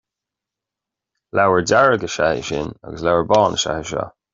Leabhar 1.35 1.63
dearg 1.69 2.01
is 2.07 2.17
ea 2.27 2.33
é 2.41 2.43
sin, 2.49 2.69
agus 2.85 3.03
leabhar 3.05 3.29
bán 3.31 3.51
is 3.57 3.65
ea 3.71 3.77
é 3.81 3.83
seo 3.89 4.05